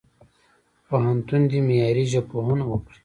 [0.87, 2.97] پوهنتون دي معیاري ژبپوهنه وکړي.